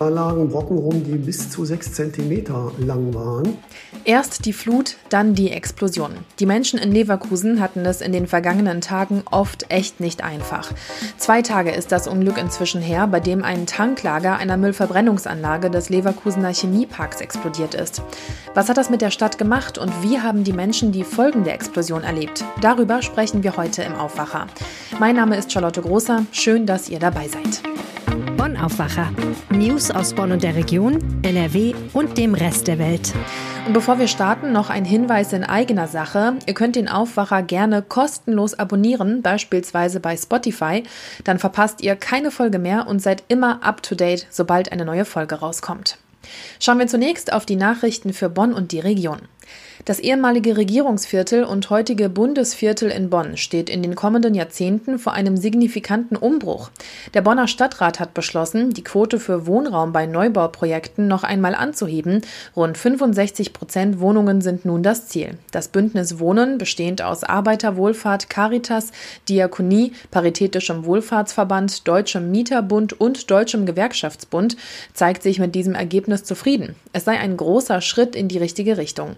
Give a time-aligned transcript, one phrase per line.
[0.00, 3.58] Da lagen Brocken rum, die bis zu sechs Zentimeter lang waren.
[4.06, 6.12] Erst die Flut, dann die Explosion.
[6.38, 10.72] Die Menschen in Leverkusen hatten es in den vergangenen Tagen oft echt nicht einfach.
[11.18, 16.54] Zwei Tage ist das Unglück inzwischen her, bei dem ein Tanklager einer Müllverbrennungsanlage des Leverkusener
[16.54, 18.00] Chemieparks explodiert ist.
[18.54, 21.52] Was hat das mit der Stadt gemacht und wie haben die Menschen die Folgen der
[21.52, 22.42] Explosion erlebt?
[22.62, 24.46] Darüber sprechen wir heute im Aufwacher.
[24.98, 26.24] Mein Name ist Charlotte Großer.
[26.32, 27.69] Schön, dass ihr dabei seid.
[28.40, 29.12] Bonn Aufwacher.
[29.50, 33.12] News aus Bonn und der Region, NRW und dem Rest der Welt.
[33.66, 36.38] Und bevor wir starten, noch ein Hinweis in eigener Sache.
[36.46, 40.84] Ihr könnt den Aufwacher gerne kostenlos abonnieren, beispielsweise bei Spotify.
[41.22, 45.04] Dann verpasst ihr keine Folge mehr und seid immer up to date, sobald eine neue
[45.04, 45.98] Folge rauskommt.
[46.60, 49.20] Schauen wir zunächst auf die Nachrichten für Bonn und die Region.
[49.86, 55.38] Das ehemalige Regierungsviertel und heutige Bundesviertel in Bonn steht in den kommenden Jahrzehnten vor einem
[55.38, 56.70] signifikanten Umbruch.
[57.14, 62.20] Der Bonner Stadtrat hat beschlossen, die Quote für Wohnraum bei Neubauprojekten noch einmal anzuheben.
[62.54, 65.38] Rund 65 Prozent Wohnungen sind nun das Ziel.
[65.50, 68.92] Das Bündnis Wohnen, bestehend aus Arbeiterwohlfahrt, Caritas,
[69.30, 74.58] Diakonie, Paritätischem Wohlfahrtsverband, Deutschem Mieterbund und Deutschem Gewerkschaftsbund,
[74.92, 76.74] zeigt sich mit diesem Ergebnis zufrieden.
[76.92, 79.16] Es sei ein großer Schritt in die richtige Richtung.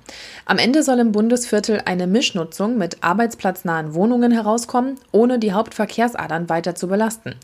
[0.52, 6.74] Am Ende soll im Bundesviertel eine Mischnutzung mit arbeitsplatznahen Wohnungen herauskommen, ohne die Hauptverkehrsadern weiter
[6.74, 7.36] zu belasten.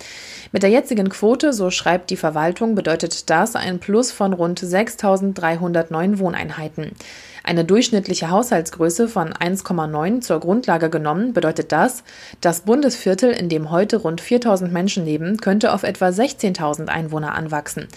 [0.52, 5.86] Mit der jetzigen Quote, so schreibt die Verwaltung, bedeutet das ein Plus von rund 6.300
[5.88, 6.92] neuen Wohneinheiten.
[7.48, 12.04] Eine durchschnittliche Haushaltsgröße von 1,9 zur Grundlage genommen bedeutet das,
[12.42, 17.88] das Bundesviertel, in dem heute rund 4000 Menschen leben, könnte auf etwa 16.000 Einwohner anwachsen.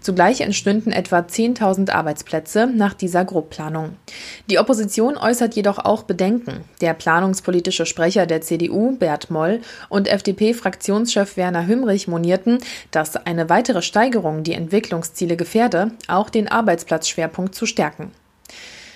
[0.00, 3.96] Zugleich entstünden etwa 10.000 Arbeitsplätze nach dieser Grobplanung.
[4.48, 6.60] Die Opposition äußert jedoch auch Bedenken.
[6.80, 12.58] Der planungspolitische Sprecher der CDU, Bert Moll, und FDP-Fraktionschef Werner Hümmrich monierten,
[12.92, 18.12] dass eine weitere Steigerung die Entwicklungsziele gefährde, auch den Arbeitsplatzschwerpunkt zu stärken.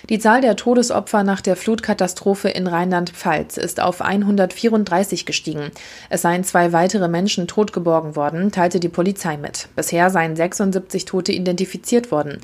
[0.09, 5.71] Die Zahl der Todesopfer nach der Flutkatastrophe in Rheinland-Pfalz ist auf 134 gestiegen.
[6.11, 9.67] Es seien zwei weitere Menschen totgeborgen worden, teilte die Polizei mit.
[9.75, 12.39] Bisher seien 76 Tote identifiziert worden.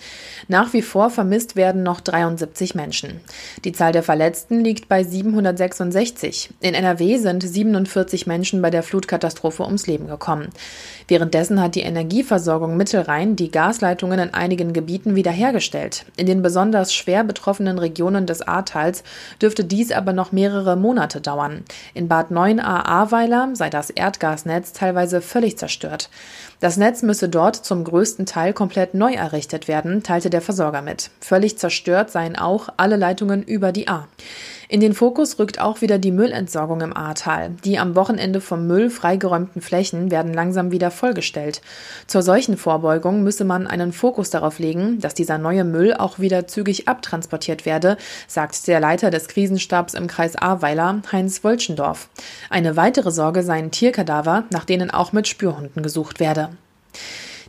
[0.47, 3.22] Nach wie vor vermisst werden noch 73 Menschen.
[3.64, 6.50] Die Zahl der Verletzten liegt bei 766.
[6.62, 10.50] In NRW sind 47 Menschen bei der Flutkatastrophe ums Leben gekommen.
[11.08, 16.06] Währenddessen hat die Energieversorgung Mittelrhein die Gasleitungen in einigen Gebieten wiederhergestellt.
[16.18, 19.03] In den besonders schwer betroffenen betroffenen Regionen des Ahrtals
[19.41, 21.66] dürfte dies aber noch mehrere Monate dauern.
[21.94, 26.09] In Bad 9a-Ahrweiler sei das Erdgasnetz teilweise völlig zerstört.
[26.61, 31.09] Das Netz müsse dort zum größten Teil komplett neu errichtet werden, teilte der Versorger mit.
[31.19, 34.07] Völlig zerstört seien auch alle Leitungen über die A.
[34.72, 37.52] In den Fokus rückt auch wieder die Müllentsorgung im Ahrtal.
[37.66, 41.59] Die am Wochenende vom Müll freigeräumten Flächen werden langsam wieder vollgestellt.
[42.08, 46.48] Zur solchen Vorbeugung müsse man einen Fokus darauf legen, dass dieser neue Müll auch wieder
[46.48, 47.98] zügig abtransportiert werde,
[48.30, 52.08] sagt der Leiter des Krisenstabs im Kreis Ahrweiler, Heinz Wolschendorf.
[52.50, 56.48] Eine weitere Sorge seien Tierkadaver, nach denen auch mit Spürhunden gesucht werde.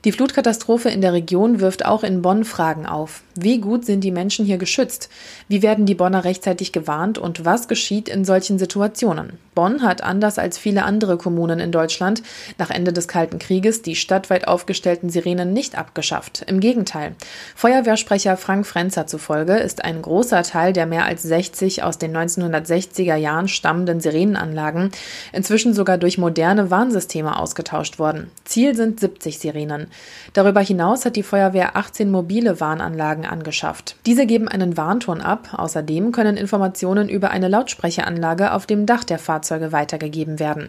[0.05, 3.23] Die Flutkatastrophe in der Region wirft auch in Bonn Fragen auf.
[3.37, 5.09] Wie gut sind die Menschen hier geschützt?
[5.47, 9.39] Wie werden die Bonner rechtzeitig gewarnt und was geschieht in solchen Situationen?
[9.55, 12.23] Bonn hat anders als viele andere Kommunen in Deutschland
[12.59, 16.43] nach Ende des Kalten Krieges die stadtweit aufgestellten Sirenen nicht abgeschafft.
[16.49, 17.15] Im Gegenteil.
[17.55, 23.15] Feuerwehrsprecher Frank Frenzer zufolge ist ein großer Teil der mehr als 60 aus den 1960er
[23.15, 24.91] Jahren stammenden Sirenenanlagen
[25.33, 28.31] inzwischen sogar durch moderne Warnsysteme ausgetauscht worden.
[28.45, 29.92] Ziel sind 70 Sirenen.
[30.33, 33.97] Darüber hinaus hat die Feuerwehr 18 mobile Warnanlagen angeschafft.
[34.07, 35.51] Diese geben einen Warnton ab.
[35.57, 40.69] Außerdem können Informationen über eine Lautsprecheranlage auf dem Dach der Fahrzeuge weitergegeben werden.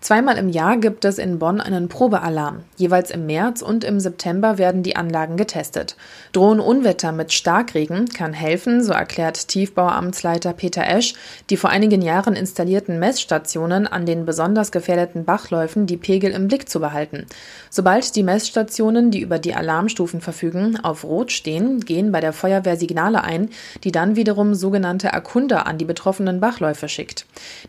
[0.00, 2.64] Zweimal im Jahr gibt es in Bonn einen Probealarm.
[2.76, 5.96] Jeweils im März und im September werden die Anlagen getestet.
[6.32, 11.14] Drohen Unwetter mit Starkregen kann helfen, so erklärt Tiefbauamtsleiter Peter Esch,
[11.50, 16.68] die vor einigen Jahren installierten Messstationen an den besonders gefährdeten Bachläufen die Pegel im Blick
[16.68, 17.26] zu behalten.
[17.72, 22.76] Sobald die Messstationen, die über die Alarmstufen verfügen, auf Rot stehen, gehen bei der Feuerwehr
[22.76, 23.48] Signale ein,
[23.84, 27.26] die dann wiederum sogenannte Erkunder an die betroffenen Bachläufe schickt.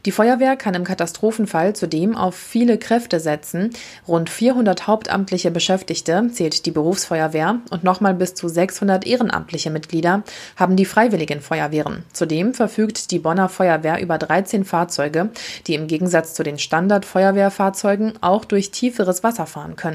[0.08, 3.70] Die Feuerwehr kann im Katastrophenfall zudem auf viele Kräfte setzen.
[4.08, 10.24] Rund 400 hauptamtliche Beschäftigte zählt die Berufsfeuerwehr und nochmal bis zu 600 ehrenamtliche Mitglieder
[10.56, 12.06] haben die Freiwilligen Feuerwehren.
[12.12, 15.30] Zudem verfügt die Bonner Feuerwehr über 13 Fahrzeuge,
[15.68, 19.91] die im Gegensatz zu den Standardfeuerwehrfahrzeugen auch durch tieferes Wasser fahren können.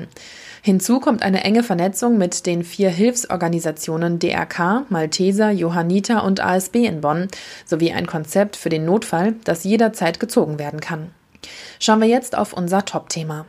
[0.62, 7.00] Hinzu kommt eine enge Vernetzung mit den vier Hilfsorganisationen DRK, Malteser, Johanniter und ASB in
[7.00, 7.28] Bonn
[7.64, 11.10] sowie ein Konzept für den Notfall, das jederzeit gezogen werden kann.
[11.78, 13.46] Schauen wir jetzt auf unser Top-Thema.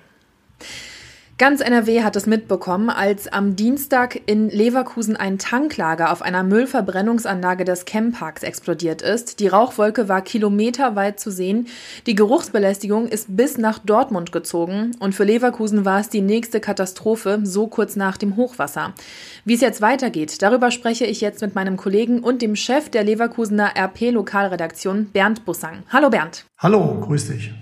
[1.39, 7.63] Ganz NRW hat es mitbekommen, als am Dienstag in Leverkusen ein Tanklager auf einer Müllverbrennungsanlage
[7.63, 9.39] des Chemparks explodiert ist.
[9.39, 11.68] Die Rauchwolke war kilometerweit zu sehen.
[12.07, 17.42] Die Geruchsbelästigung ist bis nach Dortmund gezogen und für Leverkusen war es die nächste Katastrophe,
[17.44, 18.95] so kurz nach dem Hochwasser.
[19.45, 23.04] Wie es jetzt weitergeht, darüber spreche ich jetzt mit meinem Kollegen und dem Chef der
[23.04, 25.83] Leverkusener RP-Lokalredaktion, Bernd Bussang.
[25.90, 26.48] Hallo Bernd.
[26.57, 27.54] Hallo, grüß dich.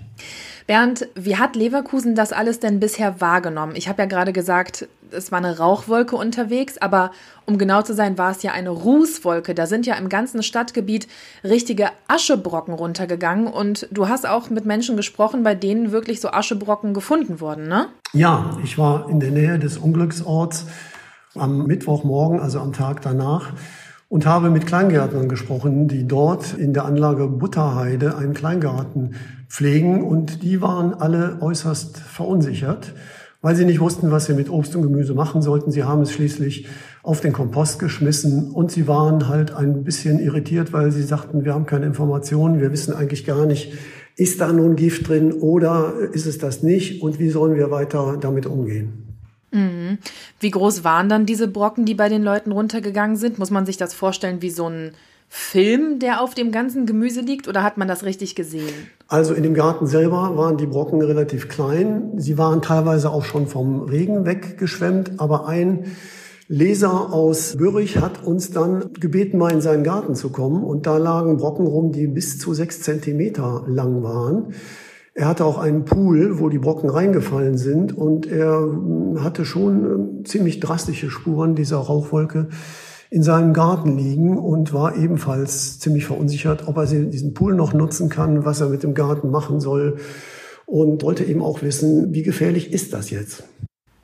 [0.66, 3.76] Bernd, wie hat Leverkusen das alles denn bisher wahrgenommen?
[3.76, 7.12] Ich habe ja gerade gesagt, es war eine Rauchwolke unterwegs, aber
[7.44, 9.54] um genau zu sein, war es ja eine Rußwolke.
[9.54, 11.06] Da sind ja im ganzen Stadtgebiet
[11.44, 16.94] richtige Aschebrocken runtergegangen und du hast auch mit Menschen gesprochen, bei denen wirklich so Aschebrocken
[16.94, 17.86] gefunden wurden, ne?
[18.12, 20.66] Ja, ich war in der Nähe des Unglücksorts
[21.36, 23.52] am Mittwochmorgen, also am Tag danach
[24.08, 29.16] und habe mit Kleingärtnern gesprochen, die dort in der Anlage Butterheide einen Kleingarten
[29.48, 32.94] pflegen und die waren alle äußerst verunsichert,
[33.42, 35.70] weil sie nicht wussten, was sie mit Obst und Gemüse machen sollten.
[35.70, 36.66] Sie haben es schließlich
[37.02, 41.54] auf den Kompost geschmissen und sie waren halt ein bisschen irritiert, weil sie sagten, wir
[41.54, 43.74] haben keine Informationen, wir wissen eigentlich gar nicht,
[44.16, 48.16] ist da nun Gift drin oder ist es das nicht und wie sollen wir weiter
[48.20, 49.06] damit umgehen?
[49.52, 49.98] Mhm.
[50.40, 53.38] Wie groß waren dann diese Brocken, die bei den Leuten runtergegangen sind?
[53.38, 54.92] Muss man sich das vorstellen wie so ein
[55.28, 58.72] Film, der auf dem ganzen Gemüse liegt, oder hat man das richtig gesehen?
[59.08, 62.12] Also in dem Garten selber waren die Brocken relativ klein.
[62.16, 65.96] Sie waren teilweise auch schon vom Regen weggeschwemmt, aber ein
[66.48, 70.62] Leser aus Bürich hat uns dann gebeten, mal in seinen Garten zu kommen.
[70.62, 74.54] Und da lagen Brocken rum, die bis zu sechs Zentimeter lang waren.
[75.14, 79.82] Er hatte auch einen Pool, wo die Brocken reingefallen sind und er hm, hatte schon
[79.82, 82.48] hm, ziemlich drastische Spuren dieser Rauchwolke
[83.10, 88.08] in seinem Garten liegen und war ebenfalls ziemlich verunsichert, ob er diesen Pool noch nutzen
[88.08, 89.98] kann, was er mit dem Garten machen soll
[90.66, 93.44] und wollte eben auch wissen, wie gefährlich ist das jetzt?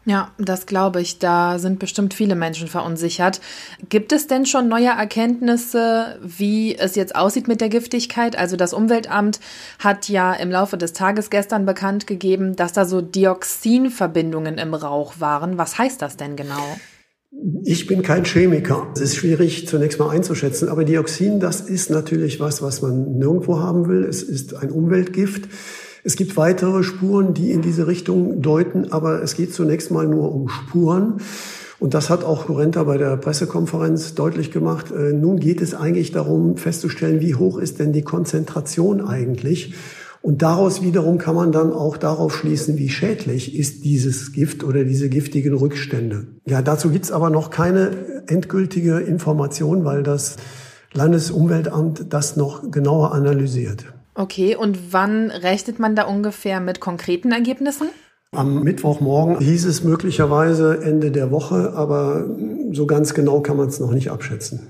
[0.05, 1.21] Ja, das glaube ich.
[1.21, 3.41] Da sind bestimmt viele Menschen verunsichert.
[3.89, 8.37] Gibt es denn schon neue Erkenntnisse, wie es jetzt aussieht mit der Giftigkeit?
[8.37, 9.39] Also das Umweltamt
[9.79, 15.15] hat ja im Laufe des Tages gestern bekannt gegeben, dass da so Dioxinverbindungen im Rauch
[15.21, 15.57] waren.
[15.57, 16.77] Was heißt das denn genau?
[17.65, 18.89] Ich bin kein Chemiker.
[18.95, 23.59] Es ist schwierig zunächst mal einzuschätzen, aber Dioxin, das ist natürlich was, was man nirgendwo
[23.59, 24.05] haben will.
[24.05, 25.49] Es ist ein Umweltgift.
[26.05, 30.33] Es gibt weitere Spuren, die in diese Richtung deuten, aber es geht zunächst mal nur
[30.33, 31.21] um Spuren.
[31.79, 34.93] Und das hat auch Horenta bei der Pressekonferenz deutlich gemacht.
[34.93, 39.75] Äh, nun geht es eigentlich darum, festzustellen, wie hoch ist denn die Konzentration eigentlich.
[40.23, 44.85] Und daraus wiederum kann man dann auch darauf schließen, wie schädlich ist dieses Gift oder
[44.85, 46.29] diese giftigen Rückstände.
[46.47, 50.37] Ja, dazu gibt's aber noch keine endgültige Information, weil das
[50.93, 53.87] Landesumweltamt das noch genauer analysiert.
[54.15, 57.89] Okay, und wann rechnet man da ungefähr mit konkreten Ergebnissen?
[58.35, 62.27] Am Mittwochmorgen hieß es möglicherweise Ende der Woche, aber
[62.73, 64.61] so ganz genau kann man es noch nicht abschätzen.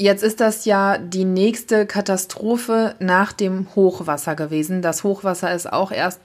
[0.00, 4.80] Jetzt ist das ja die nächste Katastrophe nach dem Hochwasser gewesen.
[4.80, 6.20] Das Hochwasser ist auch erst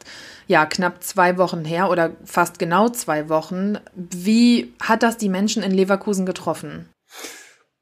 [0.47, 3.79] ja knapp zwei Wochen her oder fast genau zwei Wochen.
[3.95, 6.87] Wie hat das die Menschen in Leverkusen getroffen?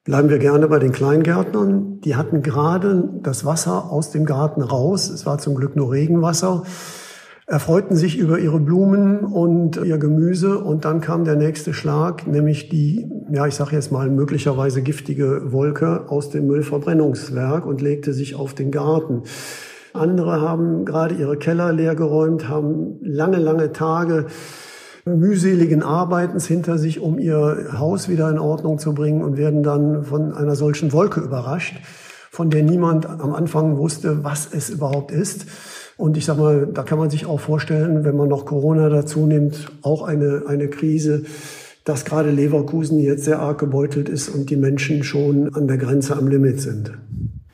[0.06, 2.00] Bleiben wir gerne bei den Kleingärtnern.
[2.00, 5.10] Die hatten gerade das Wasser aus dem Garten raus.
[5.10, 6.64] Es war zum Glück nur Regenwasser.
[7.48, 12.70] Erfreuten sich über ihre Blumen und ihr Gemüse und dann kam der nächste Schlag, nämlich
[12.70, 18.36] die, ja, ich sage jetzt mal möglicherweise giftige Wolke aus dem Müllverbrennungswerk und legte sich
[18.36, 19.24] auf den Garten.
[19.94, 24.28] Andere haben gerade ihre Keller leergeräumt, haben lange, lange Tage
[25.06, 30.04] mühseligen Arbeitens hinter sich, um ihr Haus wieder in Ordnung zu bringen und werden dann
[30.04, 31.76] von einer solchen Wolke überrascht,
[32.30, 35.48] von der niemand am Anfang wusste, was es überhaupt ist.
[36.02, 39.28] Und ich sag mal, da kann man sich auch vorstellen, wenn man noch Corona dazu
[39.28, 41.26] nimmt, auch eine, eine Krise,
[41.84, 46.16] dass gerade Leverkusen jetzt sehr arg gebeutelt ist und die Menschen schon an der Grenze
[46.18, 46.94] am Limit sind.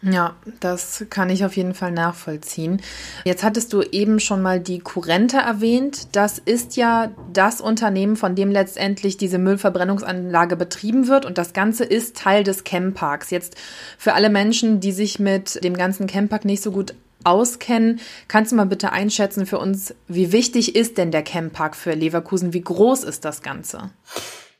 [0.01, 2.81] Ja, das kann ich auf jeden Fall nachvollziehen.
[3.25, 6.15] Jetzt hattest du eben schon mal die Kurrente erwähnt.
[6.15, 11.83] Das ist ja das Unternehmen, von dem letztendlich diese Müllverbrennungsanlage betrieben wird und das Ganze
[11.83, 13.29] ist Teil des Campparks.
[13.29, 13.57] Jetzt
[13.97, 16.93] für alle Menschen, die sich mit dem ganzen Camppark nicht so gut
[17.27, 21.93] auskennen, kannst du mal bitte einschätzen für uns, wie wichtig ist denn der Camppark für
[21.93, 22.53] Leverkusen?
[22.53, 23.91] Wie groß ist das Ganze?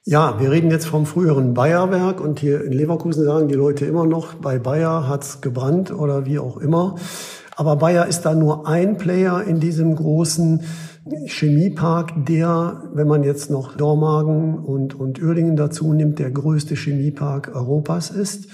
[0.04, 4.06] Ja, wir reden jetzt vom früheren Bayerwerk und hier in Leverkusen sagen die Leute immer
[4.06, 6.96] noch, bei Bayer hat's gebrannt oder wie auch immer.
[7.58, 10.64] Aber Bayer ist da nur ein Player in diesem großen
[11.26, 17.54] Chemiepark, der, wenn man jetzt noch Dormagen und, und Uerdingen dazu nimmt, der größte Chemiepark
[17.54, 18.48] Europas ist.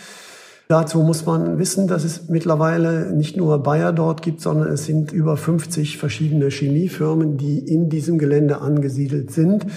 [0.74, 5.12] Dazu muss man wissen, dass es mittlerweile nicht nur Bayer dort gibt, sondern es sind
[5.12, 9.68] über 50 verschiedene Chemiefirmen, die in diesem Gelände angesiedelt sind.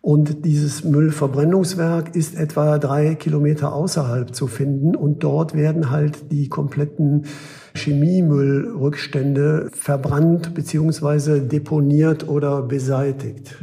[0.00, 4.96] Und dieses Müllverbrennungswerk ist etwa drei Kilometer außerhalb zu finden.
[4.96, 7.26] Und dort werden halt die kompletten
[7.76, 13.54] Chemiemüllrückstände verbrannt beziehungsweise deponiert oder beseitigt.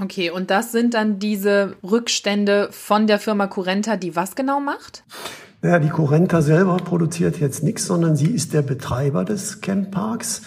[0.00, 5.02] Okay, und das sind dann diese Rückstände von der Firma Curenta, die was genau macht?
[5.64, 10.42] Naja, die Curenta selber produziert jetzt nichts, sondern sie ist der Betreiber des Campparks.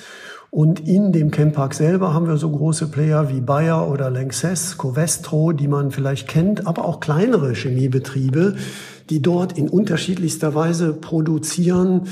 [0.51, 5.53] Und in dem Camppark selber haben wir so große Player wie Bayer oder Lanxess, Covestro,
[5.53, 8.55] die man vielleicht kennt, aber auch kleinere Chemiebetriebe,
[9.09, 12.07] die dort in unterschiedlichster Weise produzieren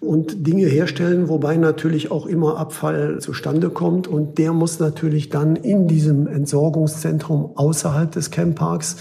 [0.00, 4.08] und Dinge herstellen, wobei natürlich auch immer Abfall zustande kommt.
[4.08, 8.96] Und der muss natürlich dann in diesem Entsorgungszentrum außerhalb des Campparks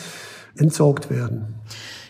[0.55, 1.55] entsorgt werden.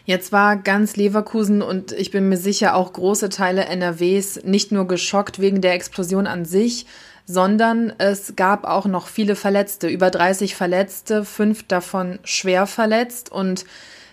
[0.09, 4.87] Jetzt war ganz Leverkusen und ich bin mir sicher auch große Teile NRWs nicht nur
[4.87, 6.87] geschockt wegen der Explosion an sich,
[7.27, 13.65] sondern es gab auch noch viele Verletzte, über 30 Verletzte, fünf davon schwer verletzt und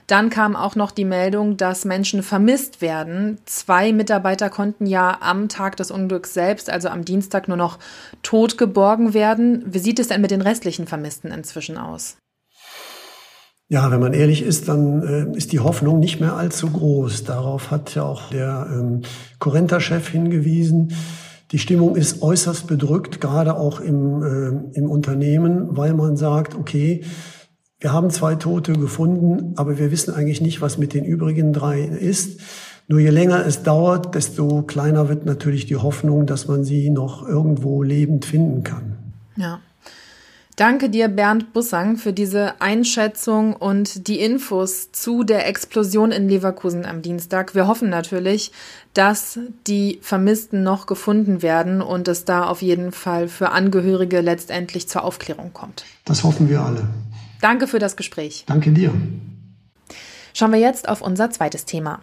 [0.06, 3.38] dann kam auch noch die Meldung, dass Menschen vermisst werden.
[3.46, 7.78] Zwei Mitarbeiter konnten ja am Tag des Unglücks selbst, also am Dienstag, nur noch
[8.22, 9.64] tot geborgen werden.
[9.64, 12.18] Wie sieht es denn mit den restlichen Vermissten inzwischen aus?
[13.68, 17.24] Ja, wenn man ehrlich ist, dann äh, ist die Hoffnung nicht mehr allzu groß.
[17.24, 19.02] Darauf hat ja auch der ähm,
[19.40, 20.92] Corenta-Chef hingewiesen.
[21.50, 27.02] Die Stimmung ist äußerst bedrückt, gerade auch im, äh, im Unternehmen, weil man sagt, okay,
[27.80, 31.82] wir haben zwei Tote gefunden, aber wir wissen eigentlich nicht, was mit den übrigen drei
[31.82, 32.40] ist.
[32.88, 37.26] Nur je länger es dauert, desto kleiner wird natürlich die Hoffnung, dass man sie noch
[37.26, 38.96] irgendwo lebend finden kann.
[39.36, 39.60] Ja.
[40.56, 46.86] Danke dir, Bernd Bussang, für diese Einschätzung und die Infos zu der Explosion in Leverkusen
[46.86, 47.54] am Dienstag.
[47.54, 48.52] Wir hoffen natürlich,
[48.94, 54.88] dass die Vermissten noch gefunden werden und es da auf jeden Fall für Angehörige letztendlich
[54.88, 55.84] zur Aufklärung kommt.
[56.06, 56.88] Das hoffen wir alle.
[57.42, 58.44] Danke für das Gespräch.
[58.46, 58.94] Danke dir.
[60.32, 62.00] Schauen wir jetzt auf unser zweites Thema.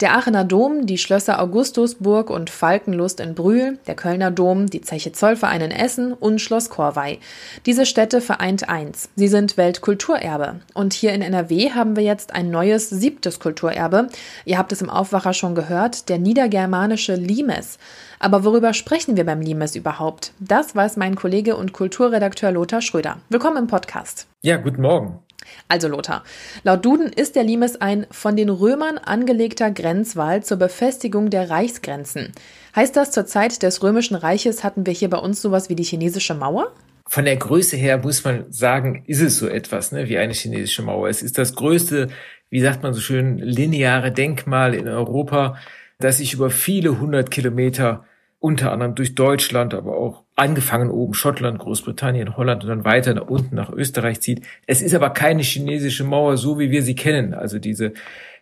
[0.00, 5.12] Der Aachener Dom, die Schlösser Augustusburg und Falkenlust in Brühl, der Kölner Dom, die Zeche
[5.12, 7.18] Zollverein in Essen und Schloss Korvey.
[7.64, 9.08] Diese Städte vereint eins.
[9.16, 10.60] Sie sind Weltkulturerbe.
[10.74, 14.08] Und hier in NRW haben wir jetzt ein neues siebtes Kulturerbe.
[14.44, 17.78] Ihr habt es im Aufwacher schon gehört, der niedergermanische Limes.
[18.18, 20.32] Aber worüber sprechen wir beim Limes überhaupt?
[20.38, 23.16] Das weiß mein Kollege und Kulturredakteur Lothar Schröder.
[23.30, 24.26] Willkommen im Podcast.
[24.42, 25.20] Ja, guten Morgen.
[25.68, 26.24] Also Lothar,
[26.62, 32.32] laut Duden ist der Limes ein von den Römern angelegter Grenzwall zur Befestigung der Reichsgrenzen.
[32.74, 35.84] Heißt das, zur Zeit des Römischen Reiches hatten wir hier bei uns sowas wie die
[35.84, 36.72] chinesische Mauer?
[37.08, 40.82] Von der Größe her muss man sagen, ist es so etwas ne, wie eine chinesische
[40.82, 41.08] Mauer.
[41.08, 42.08] Es ist das größte,
[42.50, 45.56] wie sagt man so schön, lineare Denkmal in Europa,
[45.98, 48.04] das sich über viele hundert Kilometer
[48.38, 53.26] unter anderem durch Deutschland, aber auch angefangen oben Schottland, Großbritannien, Holland und dann weiter nach
[53.28, 54.42] unten nach Österreich zieht.
[54.66, 57.32] Es ist aber keine chinesische Mauer, so wie wir sie kennen.
[57.32, 57.94] Also diese,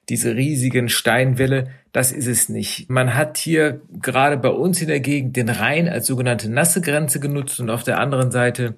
[0.09, 2.91] diese riesigen Steinwälle, das ist es nicht.
[2.91, 7.21] Man hat hier gerade bei uns in der Gegend den Rhein als sogenannte nasse Grenze
[7.21, 8.77] genutzt und auf der anderen Seite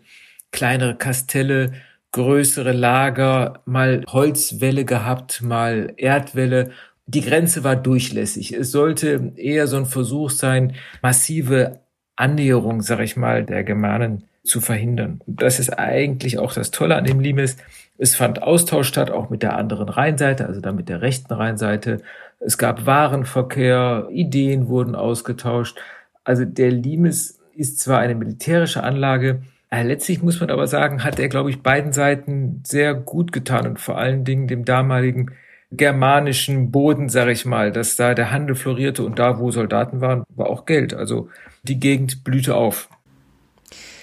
[0.53, 1.73] kleinere Kastelle,
[2.13, 6.71] größere Lager, mal Holzwälle gehabt, mal Erdwälle
[7.07, 8.53] die Grenze war durchlässig.
[8.53, 11.81] Es sollte eher so ein Versuch sein, massive
[12.17, 15.21] Annäherung, sag ich mal, der Germanen zu verhindern.
[15.27, 17.57] Das ist eigentlich auch das Tolle an dem Limes.
[17.99, 22.03] Es fand Austausch statt, auch mit der anderen Rheinseite, also dann mit der rechten Rheinseite.
[22.41, 25.79] Es gab Warenverkehr, Ideen wurden ausgetauscht.
[26.25, 31.19] Also der Limes ist zwar eine militärische Anlage, äh, letztlich muss man aber sagen, hat
[31.19, 35.33] er, glaube ich, beiden Seiten sehr gut getan und vor allen Dingen dem damaligen
[35.73, 40.25] germanischen Boden, sag ich mal, dass da der Handel florierte und da, wo Soldaten waren,
[40.29, 40.95] war auch Geld.
[40.95, 41.29] Also
[41.63, 42.89] die Gegend blühte auf.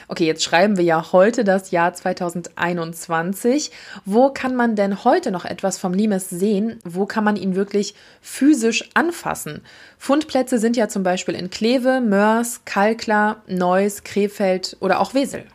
[0.09, 3.71] Okay, jetzt schreiben wir ja heute das Jahr 2021.
[4.05, 6.79] Wo kann man denn heute noch etwas vom Limes sehen?
[6.83, 9.61] Wo kann man ihn wirklich physisch anfassen?
[9.97, 15.45] Fundplätze sind ja zum Beispiel in Kleve, Mörs, Kalklar, Neuss, Krefeld oder auch Wesel.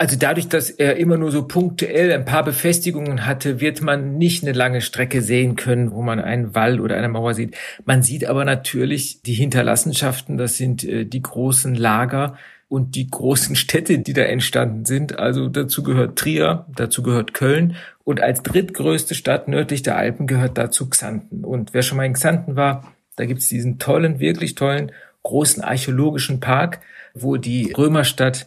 [0.00, 4.44] Also dadurch, dass er immer nur so punktuell ein paar Befestigungen hatte, wird man nicht
[4.44, 7.56] eine lange Strecke sehen können, wo man einen Wall oder eine Mauer sieht.
[7.84, 12.38] Man sieht aber natürlich die Hinterlassenschaften, das sind äh, die großen Lager
[12.68, 15.18] und die großen Städte, die da entstanden sind.
[15.18, 17.74] Also dazu gehört Trier, dazu gehört Köln
[18.04, 21.44] und als drittgrößte Stadt nördlich der Alpen gehört dazu Xanten.
[21.44, 24.92] Und wer schon mal in Xanten war, da gibt's diesen tollen, wirklich tollen,
[25.24, 26.78] großen archäologischen Park,
[27.14, 28.46] wo die Römerstadt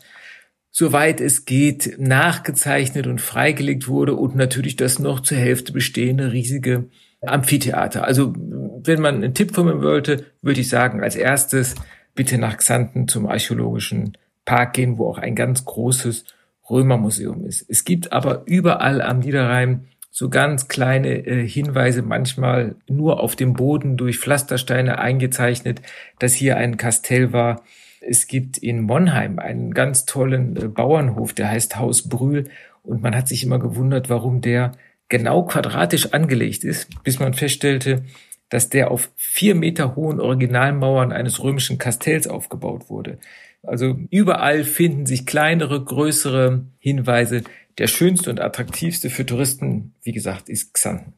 [0.72, 6.86] soweit es geht, nachgezeichnet und freigelegt wurde und natürlich das noch zur Hälfte bestehende riesige
[7.22, 8.06] Amphitheater.
[8.06, 11.76] Also wenn man einen Tipp von mir wollte, würde ich sagen, als erstes
[12.16, 16.26] bitte nach Xanten zum archäologischen Park gehen, wo auch ein ganz großes
[16.70, 17.66] Römermuseum ist.
[17.70, 23.54] Es gibt aber überall am Niederrhein so ganz kleine äh, Hinweise, manchmal nur auf dem
[23.54, 25.82] Boden durch Pflastersteine eingezeichnet,
[26.20, 27.64] dass hier ein Kastell war.
[28.02, 32.50] Es gibt in Monheim einen ganz tollen äh, Bauernhof, der heißt Haus Brühl.
[32.84, 34.74] Und man hat sich immer gewundert, warum der
[35.08, 38.04] genau quadratisch angelegt ist, bis man feststellte,
[38.50, 43.20] dass der auf vier Meter hohen Originalmauern eines römischen Kastells aufgebaut wurde.
[43.64, 47.44] Also überall finden sich kleinere, größere Hinweise.
[47.78, 51.14] Der schönste und attraktivste für Touristen, wie gesagt, ist Xanten.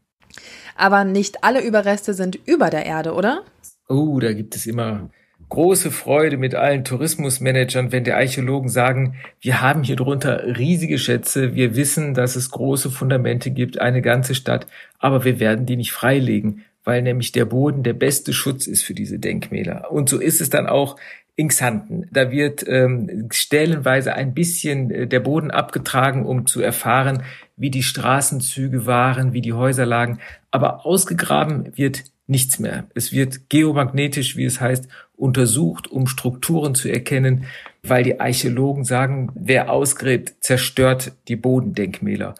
[0.75, 3.43] Aber nicht alle Überreste sind über der Erde, oder?
[3.87, 5.09] Oh, da gibt es immer
[5.53, 11.53] große Freude mit allen Tourismusmanagern, wenn die Archäologen sagen, wir haben hier drunter riesige Schätze,
[11.53, 14.65] wir wissen, dass es große Fundamente gibt, eine ganze Stadt,
[14.97, 18.95] aber wir werden die nicht freilegen, weil nämlich der Boden der beste Schutz ist für
[18.95, 19.91] diese Denkmäler.
[19.91, 20.95] Und so ist es dann auch
[21.35, 22.07] in Xanten.
[22.11, 27.21] Da wird ähm, stellenweise ein bisschen äh, der Boden abgetragen, um zu erfahren,
[27.57, 30.17] wie die Straßenzüge waren, wie die Häuser lagen.
[30.49, 32.85] Aber ausgegraben wird nichts mehr.
[32.95, 37.45] Es wird geomagnetisch, wie es heißt, untersucht, um Strukturen zu erkennen,
[37.81, 42.35] weil die Archäologen sagen, wer ausgräbt, zerstört die Bodendenkmäler.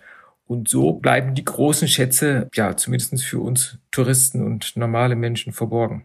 [0.46, 6.04] Und so bleiben die großen Schätze, ja, zumindest für uns Touristen und normale Menschen verborgen.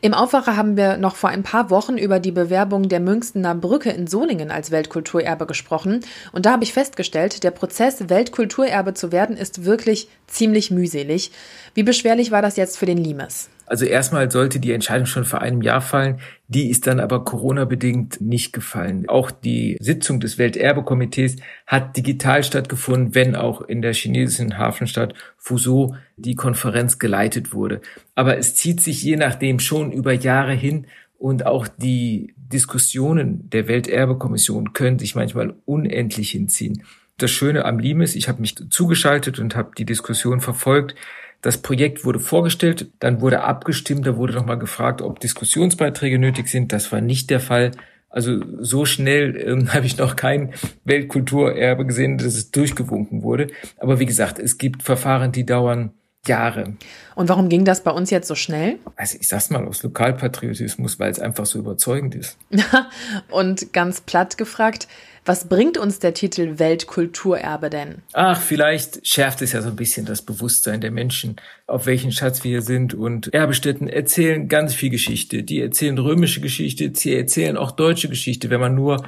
[0.00, 3.90] Im Aufwacher haben wir noch vor ein paar Wochen über die Bewerbung der Münchner Brücke
[3.90, 6.00] in Solingen als Weltkulturerbe gesprochen.
[6.32, 11.32] Und da habe ich festgestellt, der Prozess, Weltkulturerbe zu werden, ist wirklich ziemlich mühselig.
[11.74, 13.48] Wie beschwerlich war das jetzt für den Limes?
[13.66, 16.18] Also erstmal sollte die Entscheidung schon vor einem Jahr fallen.
[16.48, 19.08] Die ist dann aber Corona-bedingt nicht gefallen.
[19.08, 21.36] Auch die Sitzung des Welterbekomitees
[21.68, 27.80] hat digital stattgefunden, wenn auch in der chinesischen Hafenstadt Fuzhou die Konferenz geleitet wurde.
[28.16, 33.68] Aber es zieht sich je nachdem schon über Jahre hin und auch die Diskussionen der
[33.68, 36.82] Welterbekommission können sich manchmal unendlich hinziehen.
[37.18, 40.96] Das Schöne am Limes, ich habe mich zugeschaltet und habe die Diskussion verfolgt.
[41.42, 46.72] Das Projekt wurde vorgestellt, dann wurde abgestimmt, da wurde nochmal gefragt, ob Diskussionsbeiträge nötig sind.
[46.72, 47.70] Das war nicht der Fall.
[48.10, 50.52] Also so schnell ähm, habe ich noch kein
[50.84, 53.48] Weltkulturerbe gesehen, dass es durchgewunken wurde.
[53.78, 55.92] Aber wie gesagt, es gibt Verfahren, die dauern
[56.26, 56.74] Jahre.
[57.14, 58.78] Und warum ging das bei uns jetzt so schnell?
[58.96, 62.36] Also ich sag's mal aus Lokalpatriotismus, weil es einfach so überzeugend ist.
[63.30, 64.86] Und ganz platt gefragt,
[65.24, 68.02] was bringt uns der Titel Weltkulturerbe denn?
[68.12, 72.44] Ach, vielleicht schärft es ja so ein bisschen das Bewusstsein der Menschen, auf welchen Schatz
[72.44, 72.94] wir hier sind.
[72.94, 75.42] Und Erbestätten erzählen ganz viel Geschichte.
[75.42, 78.50] Die erzählen römische Geschichte, sie erzählen auch deutsche Geschichte.
[78.50, 79.04] Wenn man nur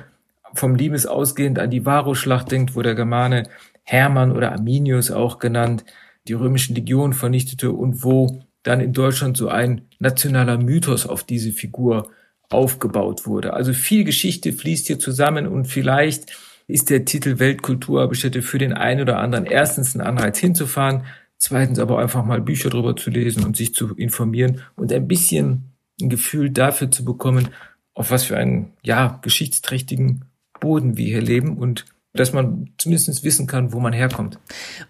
[0.55, 3.49] vom Liebes ausgehend an die Varusschlacht denkt, wo der Germane
[3.85, 5.85] Hermann oder Arminius auch genannt
[6.29, 11.53] die römischen Legionen vernichtete und wo dann in Deutschland so ein nationaler Mythos auf diese
[11.53, 12.11] Figur
[12.49, 13.55] aufgebaut wurde.
[13.55, 16.37] Also viel Geschichte fließt hier zusammen und vielleicht
[16.69, 21.05] ist der Titel Weltkulturerbestätte für den einen oder anderen erstens ein Anreiz hinzufahren,
[21.39, 25.73] zweitens aber einfach mal Bücher drüber zu lesen und sich zu informieren und ein bisschen
[26.01, 27.49] ein Gefühl dafür zu bekommen,
[27.95, 30.25] auf was für einen, ja, geschichtsträchtigen
[30.61, 34.39] Boden wir hier leben und dass man zumindest wissen kann, wo man herkommt.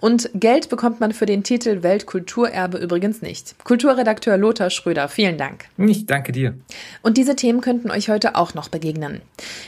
[0.01, 3.55] Und Geld bekommt man für den Titel Weltkulturerbe übrigens nicht.
[3.63, 5.67] Kulturredakteur Lothar Schröder, vielen Dank.
[5.77, 6.55] Ich danke dir.
[7.03, 9.21] Und diese Themen könnten euch heute auch noch begegnen.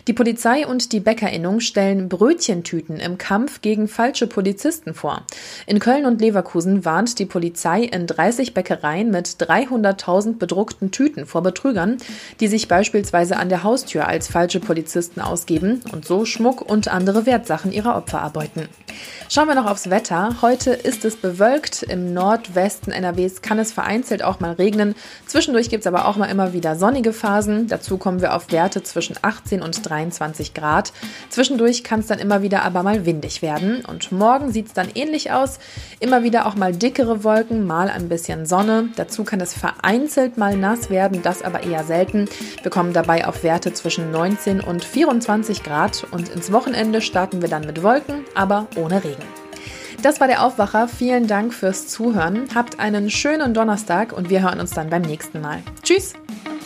[0.08, 5.22] Die Polizei und die Bäckerinnung stellen Brötchentüten im Kampf gegen falsche Polizisten vor.
[5.66, 11.44] In Köln und Leverkusen warnt die Polizei in 30 Bäckereien mit 300.000 bedruckten Tüten vor
[11.44, 11.98] Betrügern,
[12.40, 17.26] die sich beispielsweise an der Haustür als falsche Polizisten ausgeben und so Schmuck und andere
[17.26, 18.68] Werte Wertsachen ihrer Opfer erbeuten.
[19.28, 20.36] Schauen wir noch aufs Wetter.
[20.42, 21.82] Heute ist es bewölkt.
[21.82, 24.94] Im Nordwesten NRWs kann es vereinzelt auch mal regnen.
[25.26, 27.66] Zwischendurch gibt es aber auch mal immer wieder sonnige Phasen.
[27.66, 30.92] Dazu kommen wir auf Werte zwischen 18 und 23 Grad.
[31.30, 33.84] Zwischendurch kann es dann immer wieder aber mal windig werden.
[33.84, 35.58] Und morgen sieht es dann ähnlich aus.
[36.00, 38.90] Immer wieder auch mal dickere Wolken, mal ein bisschen Sonne.
[38.96, 42.28] Dazu kann es vereinzelt mal nass werden, das aber eher selten.
[42.62, 46.06] Wir kommen dabei auf Werte zwischen 19 und 24 Grad.
[46.10, 49.22] Und ins Wochenende starten starten wir dann mit Wolken, aber ohne Regen.
[50.02, 50.88] Das war der Aufwacher.
[50.88, 52.44] Vielen Dank fürs Zuhören.
[52.54, 55.60] Habt einen schönen Donnerstag und wir hören uns dann beim nächsten Mal.
[55.82, 56.12] Tschüss!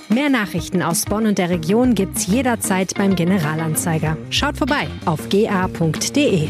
[0.08, 4.16] Mehr Nachrichten aus Bonn und der Region gibt's jederzeit beim Generalanzeiger.
[4.30, 6.48] Schaut vorbei auf ga.de.